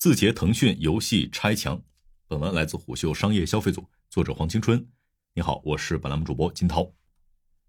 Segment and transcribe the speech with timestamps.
[0.00, 1.82] 字节腾讯游戏拆墙。
[2.26, 4.88] 本文来自虎嗅商业消费组，作者黄青春。
[5.34, 6.90] 你好，我是本栏目主播金涛。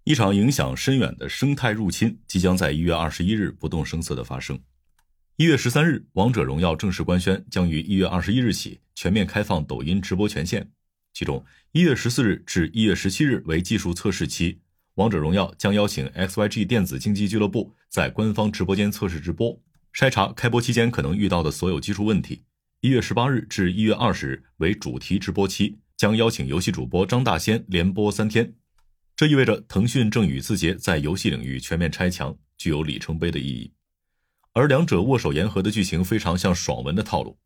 [0.06, 4.58] 一场影响深远的生态入侵即将在一月二十一日不动声色的发生。
[5.36, 10.72] 一月十三日，王者荣耀正式官宣将于一月二十一日起全面开放抖音直播权限，
[11.12, 11.44] 其中
[11.74, 14.62] 一月十四日至一月十七日为技术测试期。
[14.94, 19.62] 王者荣耀将邀请 XYG 电子竞技俱乐部在官方直播间测试直播，
[19.94, 22.44] 筛查开播期间可能遇到的所有技术问题。
[22.80, 28.54] 一月十八日至一月二十日为主题直播期，将邀请游戏主播张大仙连播三天。
[29.16, 33.72] 这意味着腾讯正与字节在游戏领域全面拆墙，具有里程碑的意义。
[34.54, 37.38] 而两者握手言和的剧情非常像爽文的套路。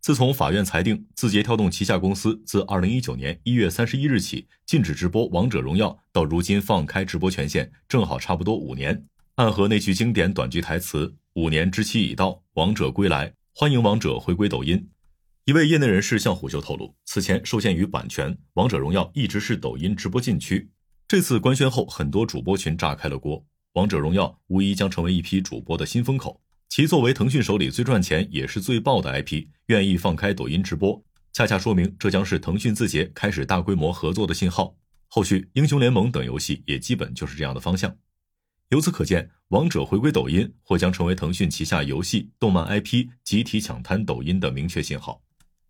[0.00, 9.06] 自从法院裁定字节跳动旗下公司自二零一九年一月三十一日起禁止直播王者荣耀，到如今放开直播权限，正好差不多五年。
[9.36, 14.88] 暗合那句经典短句台词：“五年之期已到，王者归来，欢迎王者回归抖音。”
[15.46, 20.70] 一位业内人士向虎嗅透露，此前受限于版权，王者荣耀一直是抖音直播禁区。
[21.08, 26.40] 这次官宣后，很多主播群炸开了锅，王者荣耀无疑将成为一批主播的新风口。
[26.68, 34.76] 其作为腾讯手里最赚钱也是最爆的 IP，愿意放开抖音直播，恰恰说明这将是腾讯字节开始大规模合作的信号。
[35.08, 37.92] 后续英雄联盟等游戏也基本就是这样的方向。
[38.74, 45.22] 由此可见，王者回归抖音或将成为腾讯旗下游戏、动漫 IP 集体抢滩抖音的明确信号。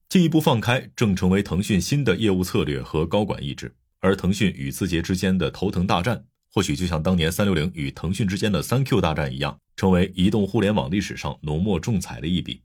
[0.08, 6.24] 进一步放开正成为腾讯新的业务策略和高管意志，而腾讯与字节之间的头疼大战。
[6.50, 12.62] 或许就像当年三六零与腾讯之间的三 Q 大战一样，成为移动互联网历史上浓墨重彩的一笔。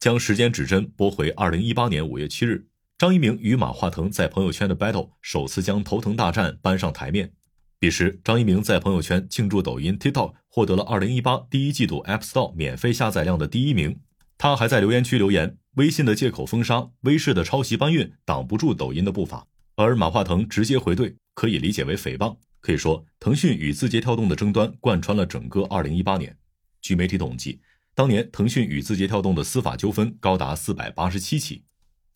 [0.00, 2.66] 将时间指针拨回二零一八年五月七日，
[2.96, 7.34] 张一鸣与马化腾在朋友圈的 battle 首次将头疼大战搬上台面。
[7.78, 14.00] 彼时，张一鸣在朋友圈庆祝抖音 TikTok 获得了二零一八第一季度 App Store 免费下载量的第一名。
[14.38, 22.38] 他还在留言区留言：“微信的借口封杀，微视的抄袭搬运挡不住抖音的步伐。”而马化腾直接回怼，可以理解为诽谤。
[22.60, 26.36] 可以说，腾讯与字节跳动的争端贯穿了整个2018年。
[26.80, 27.60] 据媒体统计，
[27.94, 31.64] 当年腾讯与字节跳动的司法纠纷高达487起。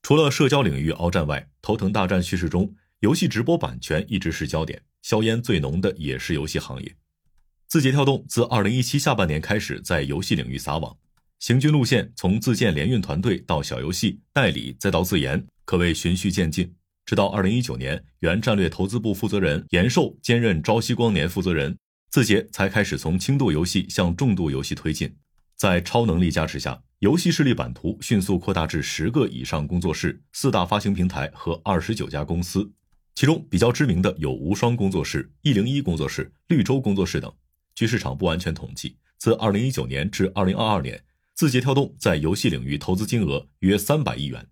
[0.03, 6.97] 除了社交领域鏖战外，头疼大战叙事中，游戏直播版权一直是焦点，硝烟最浓的也是游戏行业。
[7.67, 10.97] 字节跳动自2017下半年开始在游戏领域撒网，
[11.39, 16.75] 行军路线从自建联运团队到小游戏代理，再到自研，可谓循序渐进。
[17.07, 21.77] 直到二零一九年，原战略投资部负责人严寿兼任朝夕光年负责人，
[22.11, 25.17] 字节才开始从轻度游戏向重度游戏推进。
[25.57, 32.73] 在超能力加持下，游戏势力版图迅速扩大至十个以上工作室、四大发行平台和二十九家公司。
[33.21, 37.31] 其中比较知名的有无双工作室、一零一工作室、绿洲工作室等。
[37.75, 41.05] 据市场不完全统计，自二零一九年至二零二二年，
[41.35, 44.49] 字节跳动在游戏领域投资金额约三百亿元。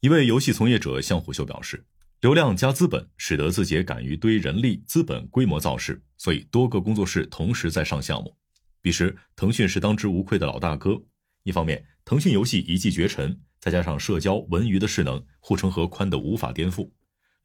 [0.00, 1.86] 一位游戏从业者向虎嗅表示。
[2.20, 8.36] 流量加资本，使得字节敢于堆人力资本规模造势，所以多个工作室同时在上项目。
[8.82, 11.00] 彼时，腾讯是当之无愧的老大哥。
[11.44, 16.90] 一方面，腾讯游戏一骑绝尘，再加上社交文娱的势能，护城河宽的无法颠覆，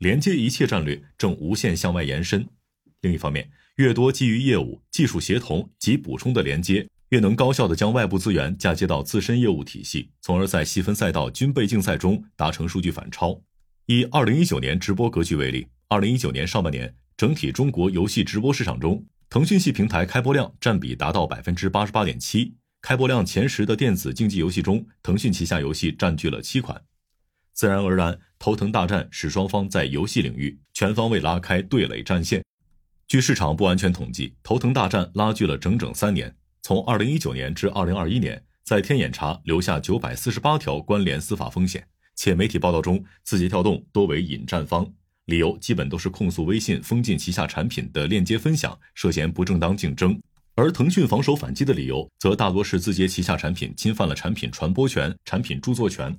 [0.04, 2.46] 连接一切战略正无限向外延伸。
[3.00, 13.42] 另一方面，越多基于业务、技术协同及补充的连接，越能高效的将外部资源嫁接到自身业务体系，从而在细分赛道军备竞赛中达成数据反超。
[13.86, 22.56] 以二零一九年直播格局为例，二零一九年上半年，整体中国游戏直播市场中，腾讯系平台开播量占比达到百分之八十八点七。
[22.82, 26.84] 开播量前十的电子竞技游戏中，腾讯旗下游戏占据了七款。
[27.54, 32.44] 自然而然，头疼大战使双方在游戏领域全方位拉开对垒战线。
[33.08, 41.88] 据市场不完全统计，头疼大战拉锯了整整三年，从二零一九年至二零二一年，在天眼查留下九百四十八条关联司法风险。
[42.16, 44.92] 且媒体报道中，字节跳动多为引战方，
[45.28, 50.22] 理由基本都是控诉微信封禁旗下产品的链接分享涉嫌不正当竞争，
[50.56, 56.14] 而腾讯防守反击的理由则大多是字节旗下产品侵犯了产品传播权、产品著作权。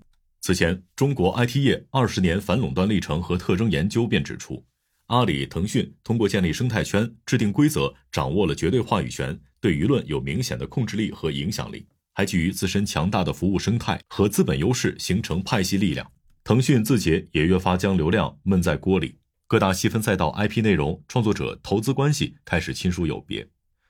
[0.47, 4.63] 此前，中国 IT 业二十年反垄断历程和特征研究便指出，
[5.07, 11.87] 阿里、腾讯通过建立生态圈、制定规则，掌握了绝对话语权，对舆论有明显的控制力和影响力。
[12.13, 16.13] 还基于自身强大的服务生态和资本优势形成派系力量，
[16.45, 23.49] 腾讯、字节也越发将流量闷在锅里，各大细分赛道 IP 内容创作者投资关系开始亲疏有别。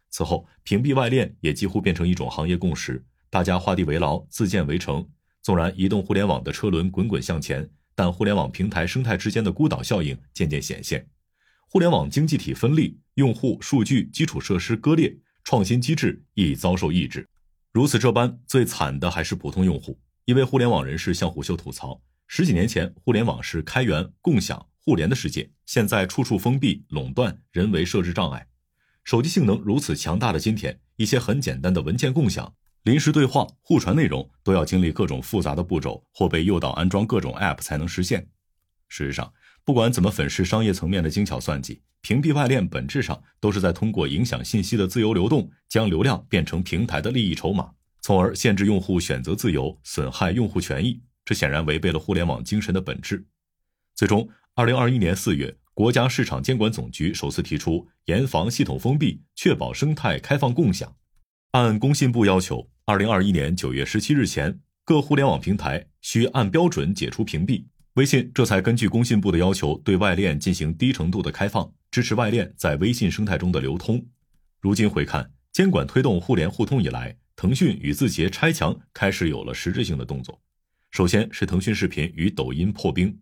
[0.09, 5.05] 此后，屏蔽外链也几乎变成一种行业共识，大家画地为牢，自建围城。
[5.45, 11.07] 纵然移动互联网的车轮滚滚向前，但互联网平台生态之间的孤岛效应渐渐显现，
[11.69, 15.15] 互联网经济体分立，用户数据基础设施割裂，
[15.45, 17.29] 创新机制亦遭受抑制。
[17.73, 20.01] 如此这般，最惨的还是普通用户。
[20.25, 28.47] 一位互联网人士向虎嗅吐槽：十几年前，互联网是开源、共享、互联的世界，现在处处封闭、垄断，人为设置障碍。
[29.05, 32.55] 手机性能如此强大的今天，一些很简单的文件共享、
[32.85, 38.29] 临时对话、互传内容，都要经历各种复杂的步骤，或被诱导安装各种 App 才能实现。
[38.89, 39.33] 事实上，
[39.65, 47.73] 不管怎么粉饰商业层面的精巧算计，屏蔽外链本质上都是在通过影响信息的自由流动，将流量变成平台的利益筹码，
[48.03, 51.01] 从而限制用户选择自由，损害用户权益。
[51.25, 53.27] 这显然违背了互联网精神的本质。
[53.95, 55.57] 最终，二零二一年四月。
[55.73, 60.95] 国家市场监管总局首次提出严防系统封闭，确保生态开放共享。
[61.55, 67.65] 按工信部要求，二零二一年九月十七日前，各互联网平台需按标准解除屏蔽。
[67.93, 74.05] 微信这才根据工信部的要求，对外链进行低程度的开放，支持外链在微信生态中的流通。
[74.61, 80.43] 如今回看，监管推动互联互通以来，腾讯与字节拆墙开始有了实质性的动作。
[80.91, 83.17] 首先是腾讯视频与抖音破冰。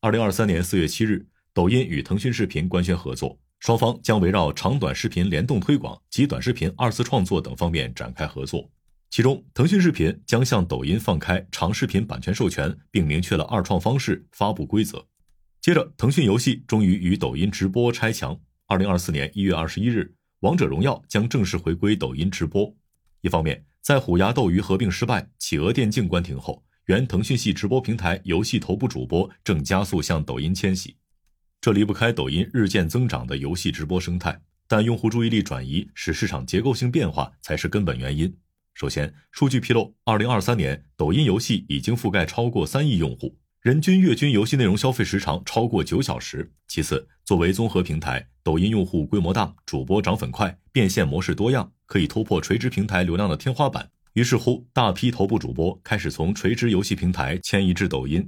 [0.00, 1.28] 二零二三年四月七日。
[1.54, 8.70] 抖音与腾讯视频官宣合作，双方将围绕长短视频联动推广及短视频二次创作等方面展开合作。
[9.10, 15.06] 其中，腾讯视频将向抖音放开长视频版权授权，并明确了二创方式、发布规则。
[15.60, 18.38] 接着，腾讯游戏终于与抖音直播拆墙。
[18.66, 20.00] 二零二四年一月二十一日，
[20.40, 22.70] 《王者荣耀》将正式回归抖音直播。
[23.22, 30.97] 一方面，在虎牙斗鱼合并失败、企鹅电竞关停后，原腾讯系直播平台游戏头部主播正加速向抖音迁徙。
[31.68, 38.34] 这离不开抖音日渐增长的游戏直播生态，但用户注意力转移使市场结构性变化才是根本原因。
[38.72, 46.50] 首先，数据披露，二零二三年抖音游戏已经覆盖超过三亿用户，人均月均游戏内容消费时长超过九小时。
[46.68, 53.90] 其次，作为综合平台，抖音用户规模大，主播涨粉快，变现模式多样，可以突破垂直平台流量的天花板。
[54.14, 58.26] 于是乎，大批头部主播开始从垂直游戏平台迁移至抖音。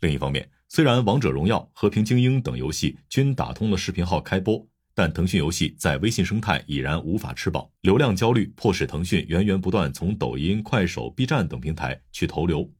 [0.00, 4.64] 另一方面，虽然《王者荣耀》《和平精英》等游戏均打通了视频号开播，
[4.94, 12.70] 但腾讯游戏在微信生态已然无法吃饱，流量焦虑迫使腾讯源源不断从抖音、快手、B 站等平台去投流。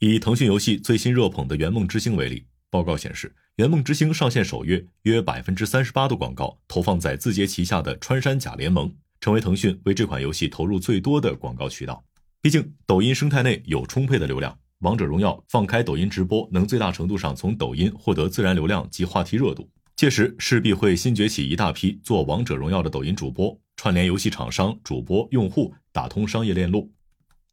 [0.00, 12.04] 以腾讯游戏最新热捧的《圆梦之星》为例，报告显示，《圆梦之星》上线首月，约百分之三十八的广告投放在字节旗下的穿山甲联盟，成为腾讯为这款游戏投入最多的广告渠道。
[12.42, 14.58] 毕竟，抖音生态内有充沛的流量。
[14.80, 19.68] 王者荣耀放开抖音直播，能最大程度上从抖音获得自然流量及话题热度。
[19.96, 26.92] 届时势必会新崛起一大批做王者荣耀的抖音主播，串联游戏厂商、主播、用户，打通商业链路。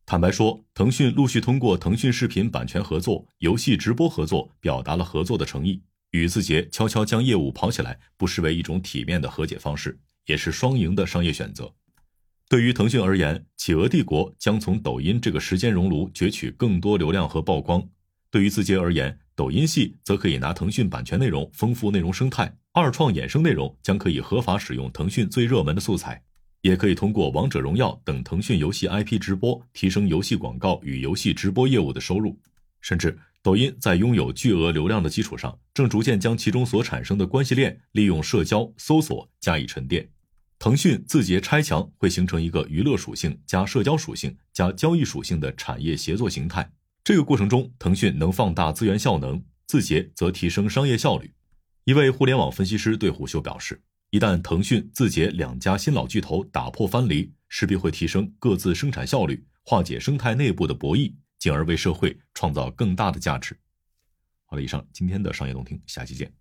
[0.06, 5.82] 坦白说，腾讯陆续通过腾讯视频版权合作、游戏直播合作，表达了合作的诚意。
[6.12, 11.74] 与字节悄悄将业务跑起来，不失为一种体面的和解方式，也是双赢的商业选择。
[12.48, 17.82] 对于腾讯而言，企鹅帝国将从抖音这个时间熔炉攫取更多流量和曝光；
[18.30, 26.22] 对于字节而言，抖音系则可以拿腾讯版权内容丰富内容生态，二创衍生内容将可以合法使用腾讯最热门的素材，
[26.62, 32.40] 也可以通过王者荣耀等腾讯游戏 IP 直播提升游戏广告与游戏直播业务的收入。
[32.80, 40.08] 甚至，抖音在拥有巨额流量的基础上，正逐渐将其中所产生的关系链利用社交、搜索加以沉淀。
[40.66, 46.68] 腾讯、字节拆墙会形成一个娱乐属性加社交属性加交易属性的产业协作形态。
[47.04, 51.32] 这个过程中，腾讯能放大资源效能，字节则提升商业效率。
[51.84, 53.80] 一位互联网分析师对虎嗅表示，
[54.10, 63.56] 一旦腾讯、字节两家新老巨头打破藩篱，势必会提升各自生产效率，化解生态内部的博弈，进而为社会创造更大的价值。
[64.48, 66.36] 好了，以上今天的商业动听，下期见。